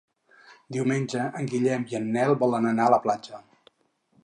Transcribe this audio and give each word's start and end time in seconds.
Diumenge 0.77 1.25
en 1.41 1.51
Guillem 1.51 1.85
i 1.93 1.99
en 2.01 2.09
Nel 2.17 2.35
volen 2.47 2.69
anar 2.73 2.87
a 2.89 2.95
la 2.97 3.01
platja. 3.07 3.45